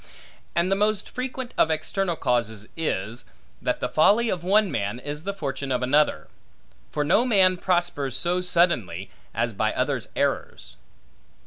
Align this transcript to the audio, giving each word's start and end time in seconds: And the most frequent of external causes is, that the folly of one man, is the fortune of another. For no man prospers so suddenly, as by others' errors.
And 0.55 0.71
the 0.71 0.75
most 0.75 1.07
frequent 1.07 1.53
of 1.59 1.69
external 1.69 2.15
causes 2.15 2.67
is, 2.75 3.23
that 3.61 3.81
the 3.81 3.87
folly 3.87 4.29
of 4.31 4.43
one 4.43 4.71
man, 4.71 4.97
is 4.97 5.25
the 5.25 5.31
fortune 5.33 5.71
of 5.71 5.83
another. 5.83 6.27
For 6.91 7.03
no 7.03 7.23
man 7.23 7.55
prospers 7.55 8.17
so 8.17 8.41
suddenly, 8.41 9.11
as 9.35 9.53
by 9.53 9.73
others' 9.73 10.07
errors. 10.15 10.75